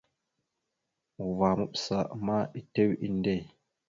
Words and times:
Uvah 1.25 1.53
maɓəsa 1.59 1.97
ma 2.25 2.35
etew 2.59 2.91
inde. 3.05 3.35